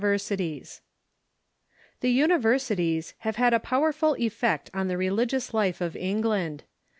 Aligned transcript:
]The 0.01 0.61
universities 2.01 3.13
Iiave 3.23 3.35
had 3.35 3.53
a 3.53 3.59
powerful 3.59 4.15
effect 4.15 4.71
on 4.73 4.87
the 4.87 4.97
religious 4.97 5.53
life 5.53 5.79
of 5.79 5.95
England. 5.95 6.63